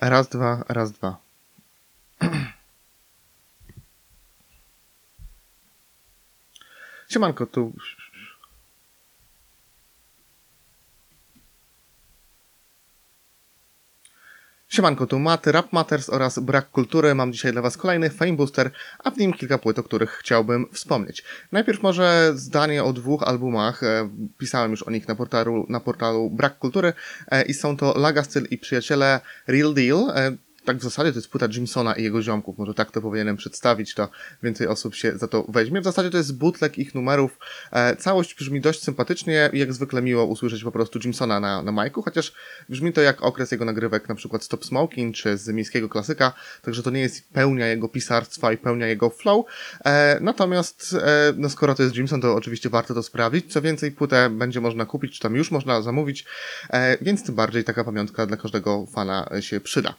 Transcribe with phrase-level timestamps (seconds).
[0.00, 1.18] Raz, dwa, raz, dwa.
[7.08, 7.72] Siemanko, tu...
[14.78, 17.14] Siemanko, tu Matt, Rap Matters oraz Brak Kultury.
[17.14, 18.70] Mam dzisiaj dla Was kolejny Fame Booster,
[19.04, 21.24] a w nim kilka płyt, o których chciałbym wspomnieć.
[21.52, 23.82] Najpierw może zdanie o dwóch albumach.
[23.82, 24.08] E,
[24.38, 26.92] pisałem już o nich na portalu, na portalu Brak Kultury
[27.30, 30.38] e, i są to Lagastyl i Przyjaciele Real Deal.
[30.68, 33.36] E, tak w zasadzie to jest płyta Jimsona i jego ziomków, może tak to powinienem
[33.36, 34.08] przedstawić, to
[34.42, 35.80] więcej osób się za to weźmie.
[35.80, 37.38] W zasadzie to jest bootleg ich numerów.
[37.72, 41.72] E, całość brzmi dość sympatycznie i jak zwykle miło usłyszeć po prostu Jimsona na, na
[41.72, 42.32] majku, chociaż
[42.68, 46.32] brzmi to jak okres jego nagrywek na przykład Stop Smoking czy z miejskiego klasyka,
[46.62, 49.46] także to nie jest pełnia jego pisarstwa i pełnia jego flow.
[49.84, 53.52] E, natomiast e, no skoro to jest Jimson, to oczywiście warto to sprawdzić.
[53.52, 56.24] Co więcej, płytę będzie można kupić, czy tam już można zamówić,
[56.70, 59.94] e, więc tym bardziej taka pamiątka dla każdego fana się przyda.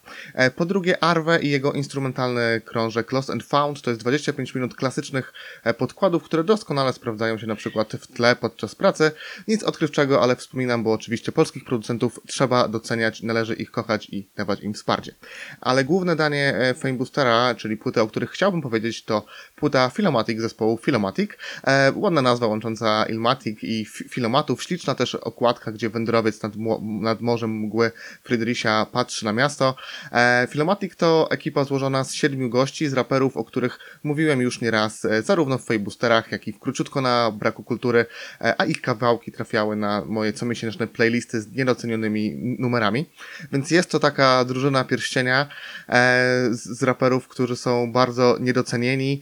[0.60, 5.34] Po drugie, Arwe i jego instrumentalny krążek Lost and Found to jest 25 minut klasycznych
[5.64, 9.12] e, podkładów, które doskonale sprawdzają się na przykład w tle podczas pracy.
[9.48, 14.62] Nic odkrywczego, ale wspominam, bo oczywiście polskich producentów trzeba doceniać, należy ich kochać i dawać
[14.62, 15.16] im wsparcie.
[15.62, 19.26] Ale główne danie e, Fame Boostera, czyli płyty, o których chciałbym powiedzieć, to
[19.56, 21.32] płyta Filomatic zespołu Filomatic.
[21.64, 24.64] E, ładna nazwa łącząca Ilmatic i Filomatów.
[24.64, 26.54] Śliczna też okładka, gdzie wędrowiec nad,
[27.02, 27.92] nad morzem mgły
[28.24, 29.76] Friedricha patrzy na miasto.
[30.12, 35.06] E, Filomatic to ekipa złożona z siedmiu gości, z raperów, o których mówiłem już nieraz,
[35.06, 38.06] e, zarówno w Fejboosterach, jak i w króciutko na braku kultury,
[38.42, 43.06] e, a ich kawałki trafiały na moje comiesięczne playlisty z niedocenionymi numerami.
[43.52, 45.48] Więc jest to taka drużyna pierścienia
[45.90, 49.22] e, z raperów, którzy są bardzo niedocenieni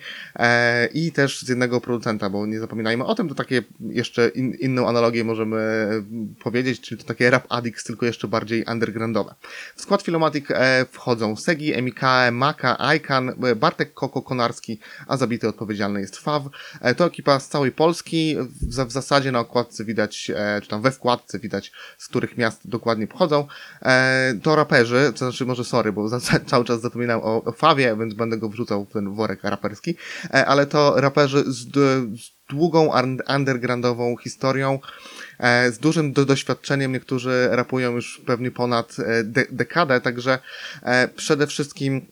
[0.94, 4.88] i też z jednego producenta, bo nie zapominajmy o tym, to takie jeszcze in, inną
[4.88, 5.90] analogię możemy
[6.44, 9.36] powiedzieć, czyli to takie rap addicts, tylko jeszcze bardziej undergroundowe.
[9.76, 10.46] W skład Filomatic
[10.92, 16.44] wchodzą wchodzą Segi, Emikae, Maka, Aikan, Bartek Koko Konarski, a zabity odpowiedzialny jest Faw.
[16.82, 18.36] E, to ekipa z całej Polski.
[18.38, 22.70] W, w zasadzie na okładce widać, e, czy tam we wkładce widać, z których miast
[22.70, 23.48] dokładnie pochodzą.
[23.82, 26.20] E, to raperzy, to znaczy może sorry, bo za,
[26.52, 29.96] cały czas zapominam o, o Fawie, więc będę go wrzucał w ten worek raperski,
[30.30, 31.74] ale to raperzy z,
[32.20, 32.92] z długą
[33.28, 34.80] undergroundową historią,
[35.40, 36.92] E, z dużym do doświadczeniem.
[36.92, 40.40] Niektórzy rapują już pewnie ponad e, de dekadę, także
[40.84, 42.06] e, przede wszystkim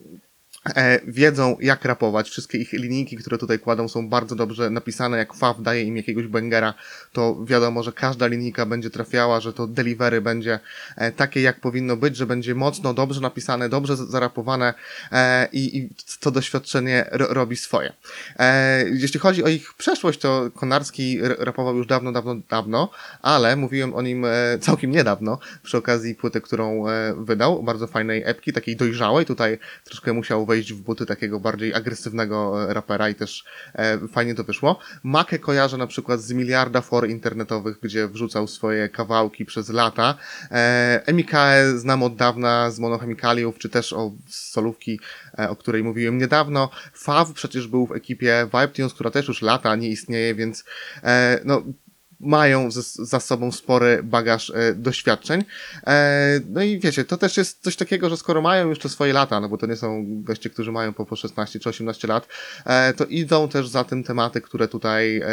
[1.06, 2.30] wiedzą jak rapować.
[2.30, 5.18] Wszystkie ich linijki, które tutaj kładą są bardzo dobrze napisane.
[5.18, 6.74] Jak Fav daje im jakiegoś bangera,
[7.12, 10.58] to wiadomo, że każda linijka będzie trafiała, że to delivery będzie
[10.96, 14.74] e, takie jak powinno być, że będzie mocno, dobrze napisane, dobrze zarapowane
[15.12, 15.88] e, i,
[16.20, 17.92] to doświadczenie robi swoje.
[18.38, 22.90] E, jeśli chodzi o ich przeszłość, to Konarski rapował już dawno, dawno, dawno,
[23.22, 28.22] ale mówiłem o nim e, całkiem niedawno przy okazji płyty, którą e, wydał, bardzo fajnej
[28.26, 29.26] epki, takiej dojrzałej.
[29.26, 33.44] Tutaj troszkę musiał wejść wejść w buty takiego bardziej agresywnego e, rapera i też
[33.74, 34.78] e, fajnie to wyszło.
[35.02, 40.14] Makę kojarzę na przykład z miliarda for internetowych, gdzie wrzucał swoje kawałki przez lata.
[40.50, 45.00] E, Emikae znam od dawna z monochemikaliów, czy też o solówki,
[45.38, 46.70] e, o której mówiłem niedawno.
[46.92, 50.64] Fav przecież był w ekipie Vibe która też już lata nie istnieje, więc
[51.02, 51.62] e, no
[52.20, 55.44] mają za sobą spory bagaż e, doświadczeń.
[55.86, 59.12] E, no i wiecie, to też jest coś takiego, że skoro mają już te swoje
[59.12, 62.28] lata, no bo to nie są goście, którzy mają po, po 16 czy 18 lat,
[62.64, 65.26] e, to idą też za tym tematy, które tutaj e,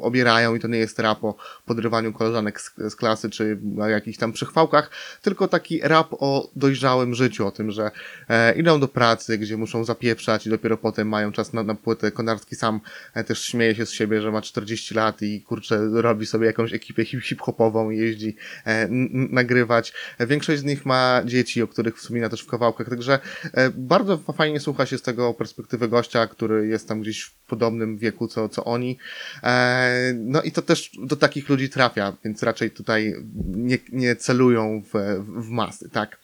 [0.00, 4.18] obierają i to nie jest rap o podrywaniu koleżanek z, z klasy czy o jakichś
[4.18, 4.90] tam przychwałkach,
[5.22, 7.90] tylko taki rap o dojrzałym życiu, o tym, że
[8.28, 12.12] e, idą do pracy, gdzie muszą zapieprzać i dopiero potem mają czas na, na płytę.
[12.12, 12.80] Konarski sam
[13.14, 16.46] e, też śmieje się z siebie, że ma 40 lat i kurczę, robi robi sobie
[16.46, 19.92] jakąś ekipę hip-hopową i jeździ e, nagrywać.
[20.20, 23.18] Większość z nich ma dzieci, o których wspomina też w kawałkach, także
[23.52, 27.98] e, bardzo fajnie słucha się z tego perspektywy gościa, który jest tam gdzieś w podobnym
[27.98, 28.98] wieku co, co oni.
[29.42, 33.14] E, no i to też do takich ludzi trafia, więc raczej tutaj
[33.46, 36.18] nie, nie celują w, w masy, tak.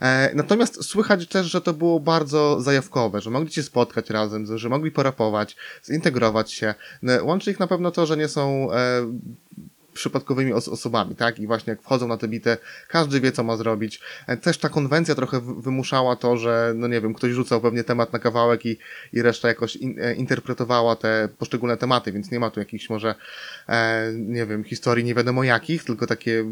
[0.00, 4.68] E, natomiast słychać też, że to było bardzo zajawkowe, że mogli się spotkać razem, że
[4.68, 5.56] mogli porapować,
[5.86, 6.74] zintegrować się.
[7.02, 8.76] No, łączy ich na pewno to, że nie są e,
[9.96, 11.38] przypadkowymi os osobami, tak?
[11.38, 12.56] I właśnie jak wchodzą na tę bitę,
[12.88, 14.00] każdy wie, co ma zrobić.
[14.26, 18.12] E, też ta konwencja trochę wymuszała to, że, no nie wiem, ktoś rzucał pewnie temat
[18.12, 18.78] na kawałek i,
[19.12, 23.14] i reszta jakoś in, e, interpretowała te poszczególne tematy, więc nie ma tu jakichś może,
[23.68, 26.44] e, nie wiem, historii nie wiadomo jakich, tylko takie,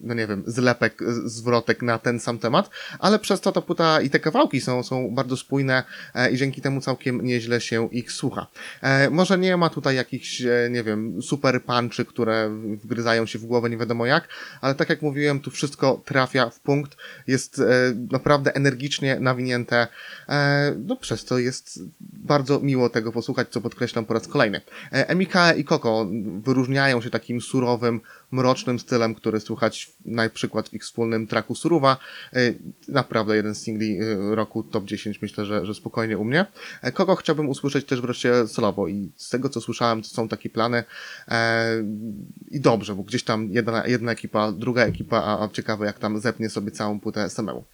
[0.00, 4.10] no nie wiem, zlepek, zwrotek na ten sam temat, ale przez to ta płyta i
[4.10, 5.82] te kawałki są, są bardzo spójne
[6.14, 8.46] e, i dzięki temu całkiem nieźle się ich słucha.
[8.82, 13.70] E, może nie ma tutaj jakichś, nie wiem, super punchy, które wgryzają się w głowę
[13.70, 14.28] nie wiadomo jak,
[14.60, 16.96] ale tak jak mówiłem, tu wszystko trafia w punkt,
[17.26, 17.64] jest e,
[18.10, 19.86] naprawdę energicznie nawinięte,
[20.28, 24.60] e, no przez to jest bardzo miło tego posłuchać, co podkreślam po raz kolejny.
[24.92, 26.06] E, Emika i Koko
[26.40, 28.00] wyróżniają się takim surowym,
[28.34, 31.96] mrocznym stylem, który słychać na przykład w ich wspólnym traku Suruwa.
[32.32, 32.54] E,
[32.88, 36.46] Naprawdę jeden z singli e, roku top 10 myślę, że, że spokojnie u mnie.
[36.82, 40.50] E, Kogo chciałbym usłyszeć też wreszcie solowo i z tego co słyszałem, to są takie
[40.50, 40.84] plany
[42.50, 46.20] i dobrze, bo gdzieś tam jedna, jedna ekipa, druga ekipa, a, a ciekawe jak tam
[46.20, 47.64] zepnie sobie całą płytę samemu.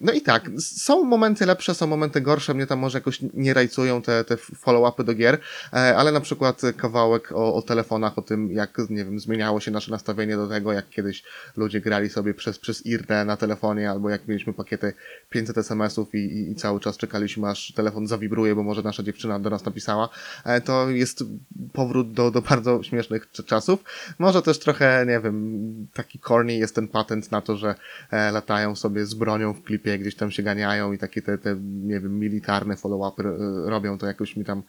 [0.00, 4.02] No i tak, są momenty lepsze, są momenty gorsze, mnie tam może jakoś nie rajcują
[4.02, 5.38] te, te follow-upy do gier,
[5.72, 9.90] ale na przykład kawałek o, o telefonach, o tym jak, nie wiem, zmieniało się nasze
[9.90, 11.24] nastawienie do tego, jak kiedyś
[11.56, 14.92] ludzie grali sobie przez, przez IRNę na telefonie, albo jak mieliśmy pakiety
[15.30, 19.38] 500 SMS-ów i, i, i cały czas czekaliśmy, aż telefon zawibruje, bo może nasza dziewczyna
[19.38, 20.08] do nas napisała,
[20.44, 21.24] e, to jest
[21.72, 23.84] powrót do, do bardzo śmiesznych cz- czasów.
[24.18, 27.74] Może też trochę, nie wiem, taki corny jest ten patent na to, że
[28.10, 31.56] e, latają sobie z bronią w klipie, gdzieś tam się ganiają i takie te, te
[31.62, 33.22] nie wiem, militarne follow-upy
[33.64, 34.62] robią, to jakoś mi tam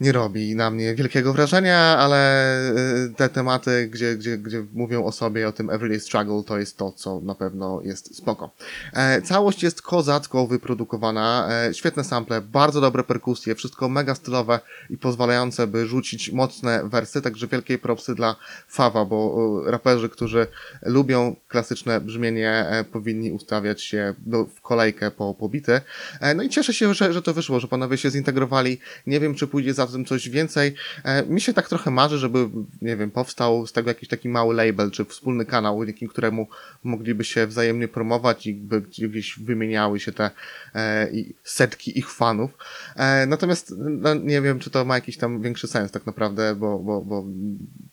[0.00, 5.12] nie robi na mnie wielkiego wrażenia, ale y, te tematy, gdzie, gdzie, gdzie mówią o
[5.12, 8.50] sobie, o tym everyday struggle, to jest to, co na pewno jest spoko.
[8.92, 14.60] E, całość jest kozacko wyprodukowana, e, świetne sample, bardzo dobre perkusje, wszystko mega stylowe
[14.90, 18.36] i pozwalające, by rzucić mocne wersy, także wielkie propsy dla
[18.68, 20.46] Fawa, bo y, raperzy, którzy
[20.82, 25.80] lubią klasyczne brzmienie, e, powinni ustawiać się do, w kolejkę po, po bity.
[26.20, 28.78] E, no i cieszę się, że, że to wyszło, że panowie się zintegrowali.
[29.06, 30.74] Nie wiem, czy pójdzie za tym coś więcej.
[31.04, 32.48] E, mi się tak trochę marzy, żeby,
[32.82, 36.46] nie wiem, powstał z tego jakiś taki mały label, czy wspólny kanał, dzięki któremu
[36.84, 40.30] mogliby się wzajemnie promować i by gdzieś wymieniały się te
[40.74, 41.08] e,
[41.44, 42.50] setki ich fanów.
[42.96, 46.78] E, natomiast no, nie wiem, czy to ma jakiś tam większy sens tak naprawdę, bo,
[46.78, 47.24] bo, bo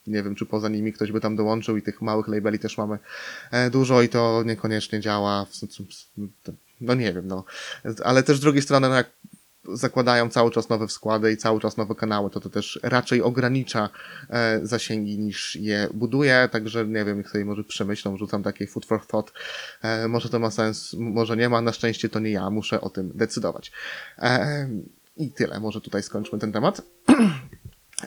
[0.06, 2.98] nie wiem, czy poza nimi ktoś by tam dołączył i tych małych labeli też mamy
[3.70, 5.46] dużo i to niekoniecznie działa.
[6.80, 7.44] No nie wiem, no.
[8.04, 9.10] Ale też z drugiej strony, no jak
[9.72, 13.88] zakładają cały czas nowe składy i cały czas nowe kanały, to to też raczej ogranicza
[14.30, 18.86] e, zasięgi niż je buduje, także nie wiem, jak sobie może przemyślą, rzucam takie food
[18.86, 19.32] for thought,
[19.82, 22.90] e, może to ma sens, może nie ma, na szczęście to nie ja, muszę o
[22.90, 23.72] tym decydować.
[24.18, 24.68] E,
[25.16, 26.82] I tyle, może tutaj skończmy ten temat.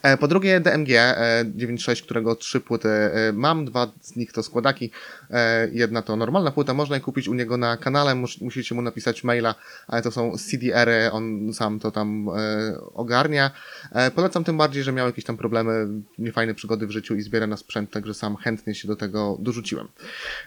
[0.08, 4.44] E, Po drugie DMG e, 96, którego trzy płyty e, mam, dwa z nich to
[4.44, 4.92] składaki,
[5.32, 8.82] e, jedna to normalna płyta, można je kupić u niego na kanale, mus, musicie mu
[8.82, 9.56] napisać maila,
[9.88, 13.52] ale to są CDR-y, on sam to tam e, ogarnia.
[13.92, 15.88] E, polecam tym bardziej, że miał jakieś tam problemy,
[16.18, 19.88] niefajne przygody w życiu i zbiera na sprzęt, także sam chętnie się do tego dorzuciłem.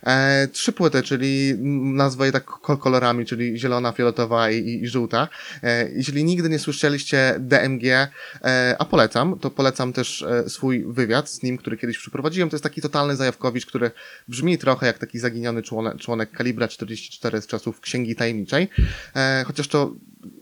[0.06, 1.54] E, trzy płyty, czyli
[1.94, 5.28] nazwę je tak ko- kolorami, czyli zielona, fioletowa i, i, i żółta.
[5.62, 11.30] E, jeśli nigdy nie słyszeliście DMG, e, a polecam, to polecam też e, swój wywiad
[11.30, 12.50] z nim, który kiedyś przeprowadziłem.
[12.50, 13.90] To jest taki totalny zajawkowicz, który
[14.28, 18.68] brzmi trochę jak taki zaginiony członek, członek kalibra 44 z czasów Księgi Tajemniczej,
[19.16, 19.94] e, chociaż to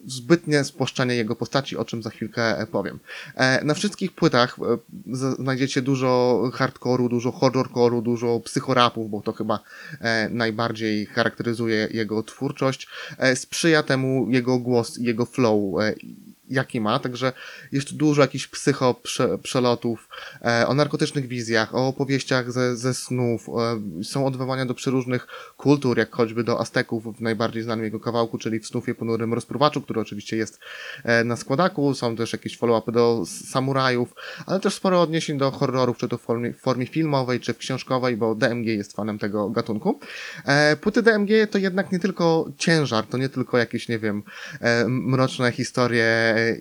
[0.07, 2.99] zbytnie spłaszczenie jego postaci, o czym za chwilkę e, powiem.
[3.63, 4.57] Na wszystkich płytach
[5.39, 9.61] znajdziecie dużo hardcore'u, dużo horrorcore'u, dużo psychorapów, bo to chyba
[10.31, 12.89] najbardziej charakteryzuje jego twórczość.
[13.35, 15.75] Sprzyja temu jego głos jego flow,
[16.51, 17.33] jaki ma, także
[17.73, 20.09] jest dużo jakichś psycho prze, przelotów,
[20.43, 25.99] e, o narkotycznych wizjach, o opowieściach ze, ze snów, e, są odwołania do przeróżnych kultur,
[25.99, 30.01] jak choćby do Azteków w najbardziej znanym jego kawałku, czyli w snufie ponurym rozpruwaczu, który
[30.01, 30.61] oczywiście jest
[31.05, 34.15] e, na składaku, są też jakieś follow-upy do samurajów,
[34.47, 37.59] ale też sporo odniesień do horrorów, czy to w formie, w formie filmowej, czy w
[37.59, 40.01] książkowej, bo DMG jest fanem tego gatunku.
[40.45, 44.23] E, płyty DMG to jednak nie tylko ciężar, to nie tylko jakieś, nie wiem,
[44.61, 46.55] e, mroczne historie uh,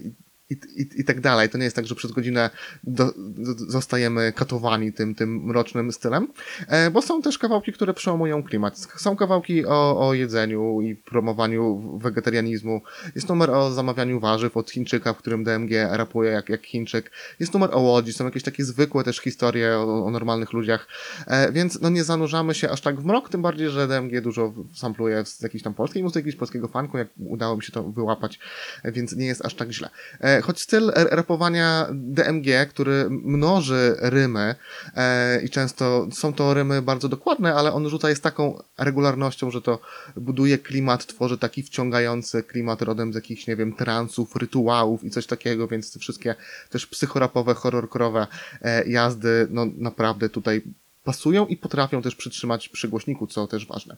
[0.49, 1.49] i, i, i tak dalej.
[1.49, 2.49] To nie jest tak, że przez godzinę
[2.83, 6.27] do, do, zostajemy katowani tym, tym mrocznym stylem,
[6.67, 8.77] e, bo są też kawałki, które przełamują klimat.
[8.97, 12.81] Są kawałki o, o jedzeniu i promowaniu wegetarianizmu.
[13.15, 17.11] Jest numer o zamawianiu warzyw od Chińczyka, w którym DMG rapuje jak, jak Chińczyk.
[17.39, 20.87] Jest numer o łodzi, są jakieś takie zwykłe też historie o, o normalnych ludziach,
[21.27, 24.53] e, więc no nie zanurzamy się aż tak w mrok, tym bardziej, że DMG dużo
[24.73, 28.39] sampluje z jakiejś tam polskiej muzyki, z polskiego funku, jak udało mi się to wyłapać,
[28.83, 29.89] e, więc nie jest aż tak źle.
[30.19, 34.55] E, choć styl rapowania DMG, który mnoży rymy
[34.95, 39.51] e, i często są to rymy bardzo dokładne, ale on rzuca je z taką regularnością,
[39.51, 39.79] że to
[40.15, 45.27] buduje klimat, tworzy taki wciągający klimat rodem z jakichś, nie wiem, transów, rytuałów i coś
[45.27, 46.35] takiego, więc te wszystkie
[46.69, 48.27] też psychorapowe, horrorkorowe
[48.61, 50.61] e, jazdy, no naprawdę tutaj
[51.07, 53.97] pasują i potrafią też przytrzymać przy głośniku, co też ważne.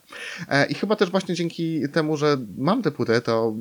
[0.49, 3.53] E, I chyba też właśnie dzięki temu, że mam tę płytę, to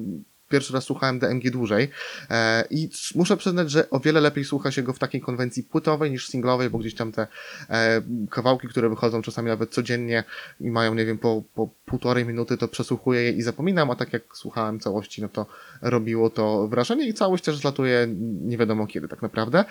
[0.49, 1.88] pierwszy raz słuchałem DMG dłużej
[2.31, 6.11] e, i muszę przyznać, że o wiele lepiej słucha się go w takiej konwencji płytowej
[6.11, 7.26] niż singlowej, bo gdzieś tam te
[7.71, 10.25] e, kawałki, które wychodzą czasami nawet codziennie
[10.61, 14.12] i mają, nie wiem, po, po półtorej minuty, to przesłuchuję je i zapominam, a tak
[14.12, 15.47] jak słuchałem całości, no to
[15.83, 18.07] robiło to wrażenie i całość też zlatuje
[18.45, 19.64] nie wiadomo kiedy tak naprawdę.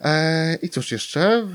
[0.00, 1.46] E, I cóż jeszcze?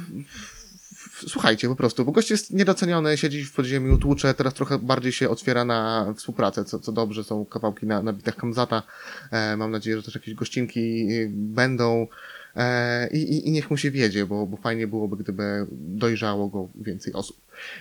[1.28, 5.30] Słuchajcie po prostu, bo gość jest niedoceniony, siedzi w podziemiu, tłucze, teraz trochę bardziej się
[5.30, 8.84] otwiera na współpracę, co, co dobrze, są kawałki na, na bitach Kamzata,
[9.32, 12.08] e, mam nadzieję, że też jakieś gościnki będą,
[12.56, 17.14] E, i, i niech mu się wiedzie, bo, bo fajnie byłoby, gdyby dojrzało go więcej
[17.14, 17.38] osób.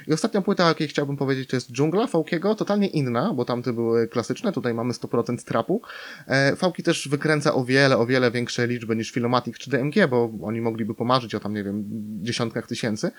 [0.06, 3.72] I ostatnia płyta, o jakiej chciałbym powiedzieć, to jest Dżungla Fałkiego, totalnie inna, bo tamte
[3.72, 5.82] były klasyczne, tutaj mamy 100% trapu.
[6.26, 10.30] E, Fałki też wykręca o wiele, o wiele większe liczby niż Filomatic czy DMG, bo
[10.42, 11.84] oni mogliby pomarzyć o tam, nie wiem,
[12.22, 13.10] dziesiątkach tysięcy,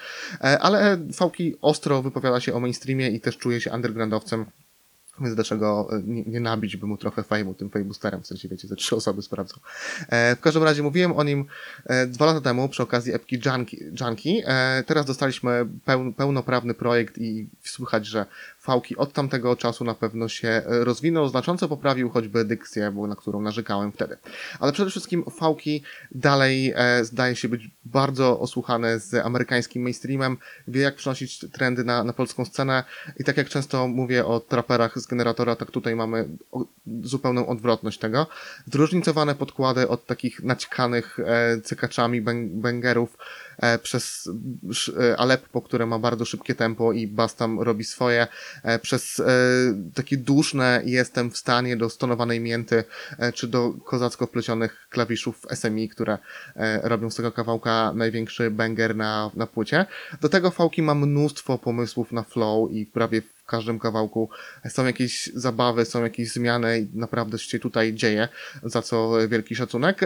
[0.41, 4.45] e, ale Fałki ostro wypowiada się o mainstreamie i też czuje się undergroundowcem
[5.21, 8.67] więc dlaczego e, nie, nie nabić by mu trochę fejmu tym fejboosterem, w sensie wiecie,
[8.67, 9.59] te trzy osoby sprawdzą.
[10.09, 11.45] E, w każdym razie mówiłem o nim
[11.85, 13.91] e, dwa lata temu przy okazji epki Junkie.
[14.01, 14.47] Junkie.
[14.47, 18.25] E, teraz dostaliśmy peł, pełnoprawny projekt i słychać, że
[18.59, 23.41] Fałki od tamtego czasu na pewno się e, rozwinął, znacząco poprawił choćby dykcję, na którą
[23.41, 24.17] narzekałem wtedy.
[24.59, 30.37] Ale przede wszystkim Fałki dalej e, zdaje się być bardzo osłuchane z amerykańskim mainstreamem,
[30.67, 32.83] wie jak przynosić trendy na, na polską scenę
[33.19, 36.29] i tak jak często mówię o traperach z generatora, tak tutaj mamy
[37.03, 38.27] zupełną odwrotność tego.
[38.71, 43.17] Zróżnicowane podkłady od takich naćkanych e, cykaczami bęgerów,
[43.61, 44.29] E, przez
[44.99, 48.27] e, Aleppo, które ma bardzo szybkie tempo i bas tam robi swoje,
[48.81, 49.21] przez
[49.95, 52.83] takie duszne jestem w stanie do stonowanej mięty,
[53.33, 56.17] czy do kozacko wplecionych klawiszów SMI, które
[56.83, 59.85] robią z tego kawałka największy banger na, na płycie.
[60.21, 64.29] Do tego fałki ma mnóstwo pomysłów na flow i prawie w każdym kawałku
[64.69, 68.27] są jakieś zabawy, są jakieś zmiany i naprawdę się tutaj dzieje,
[68.63, 70.01] za co wielki szacunek.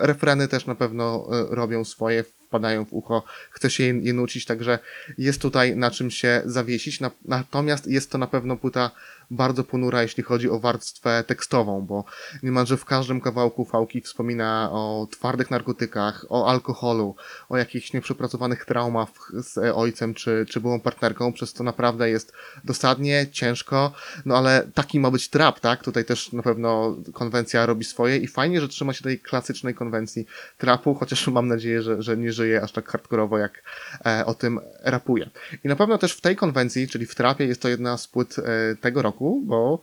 [0.00, 4.78] Refreny też na pewno robią swoje, wpadają w ucho, chce się je, je nucić, także
[5.18, 7.00] jest tutaj na czym się zawiesić.
[7.24, 8.90] natomiast jest to na pewno płyta
[9.30, 12.04] bardzo ponura, jeśli chodzi o warstwę tekstową, bo
[12.42, 17.14] niemalże w każdym kawałku Fałki wspomina o twardych narkotykach, o alkoholu,
[17.48, 22.32] o jakichś nieprzepracowanych traumach z ojcem czy, czy byłą partnerką, przez to naprawdę jest
[22.64, 23.92] dosadnie, ciężko,
[24.26, 25.82] no ale taki ma być trap, tak?
[25.82, 30.26] Tutaj też na pewno konwencja robi swoje i fajnie, że trzyma się tej klasycznej konwencji
[30.58, 33.62] trapu, chociaż mam nadzieję, że, że nie żyje aż tak hardkorowo, jak
[34.06, 35.30] e, o tym rapuje.
[35.64, 38.36] I na pewno też w tej konwencji, czyli w trapie, jest to jedna z płyt
[38.38, 39.80] e, tego roku, roku, bo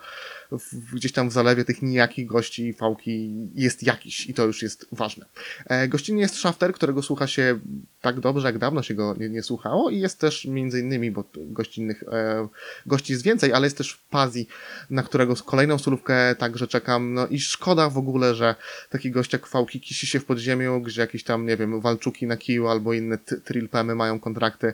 [0.51, 4.87] w, gdzieś tam w zalewie tych nijakich gości fałki jest jakiś i to już jest
[4.91, 5.25] ważne.
[5.65, 7.59] E, gościnnie jest Shafter, którego słucha się
[8.01, 11.23] tak dobrze, jak dawno się go nie, nie słuchało i jest też między innymi, bo
[11.35, 12.47] gościnnych e,
[12.85, 14.47] gości jest więcej, ale jest też Pazi,
[14.89, 18.55] na którego kolejną solówkę także czekam, no i szkoda w ogóle, że
[18.89, 22.37] taki gość jak fałki kisi się w podziemiu, gdzie jakieś tam, nie wiem, walczuki na
[22.37, 24.73] kiju albo inne trilpemy mają kontrakty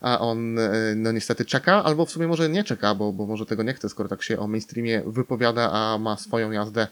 [0.00, 3.46] a on e, no niestety czeka, albo w sumie może nie czeka, bo, bo może
[3.46, 6.86] tego nie chce, skoro tak się o mainstreamie wypowiada, a ma swoją jazdę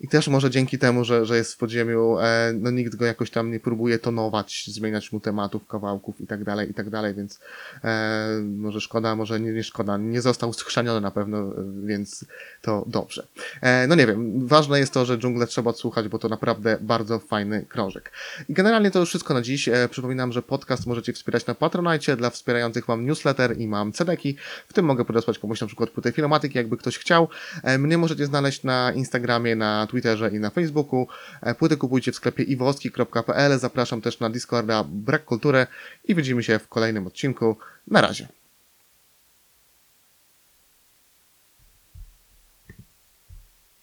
[0.00, 3.30] i też może dzięki temu, że, że jest w podziemiu, e, no nikt go jakoś
[3.30, 7.40] tam nie próbuje tonować, zmieniać mu tematów, kawałków i tak dalej, i tak dalej, więc
[7.84, 9.96] e, może szkoda, może nie, nie szkoda.
[9.96, 11.52] Nie został schrzaniony na pewno,
[11.84, 12.24] więc
[12.62, 13.26] to dobrze.
[13.60, 17.18] E, no nie wiem, ważne jest to, że dżunglę trzeba odsłuchać, bo to naprawdę bardzo
[17.18, 18.12] fajny krążek.
[18.48, 19.68] I generalnie to już wszystko na dziś.
[19.68, 22.16] E, przypominam, że podcast możecie wspierać na Patronite.
[22.16, 24.36] Dla wspierających mam newsletter i mam cedeki.
[24.68, 27.28] W tym mogę podesłać komuś na przykład płytę filmatyki, jakby ktoś chciał.
[27.62, 31.06] E, mnie możecie znaleźć na Instagramie, na Twitterze i na Facebooku.
[31.42, 33.58] E, płyty kupujcie w sklepie iwoski.pl.
[33.58, 35.66] Zapraszam też na Discorda Brak Kultury
[36.04, 37.56] i widzimy się w kolejnym odcinku.
[37.88, 38.28] Na razie.